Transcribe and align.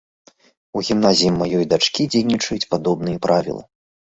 У 0.79 0.81
гімназіі 0.87 1.35
маёй 1.41 1.67
дачкі 1.73 2.09
дзейнічаюць 2.15 2.69
падобныя 2.75 3.17
правілы. 3.29 3.63